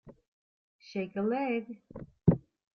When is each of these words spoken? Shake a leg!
Shake 0.79 1.15
a 1.15 1.21
leg! 1.21 1.65